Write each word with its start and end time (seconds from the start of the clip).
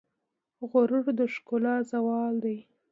غرور 0.69 1.05
د 1.19 1.21
ښکلا 1.33 1.75
زوال 1.91 2.35
دی. 2.43 2.57